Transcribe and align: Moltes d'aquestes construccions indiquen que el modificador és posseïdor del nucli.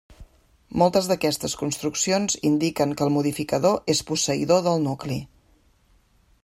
Moltes 0.81 1.09
d'aquestes 1.11 1.55
construccions 1.59 2.39
indiquen 2.51 2.97
que 3.01 3.07
el 3.09 3.13
modificador 3.19 3.95
és 3.95 4.03
posseïdor 4.11 4.67
del 4.69 4.85
nucli. 4.89 5.21